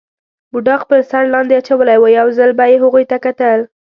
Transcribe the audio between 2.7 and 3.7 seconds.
یې هغوی ته کتل.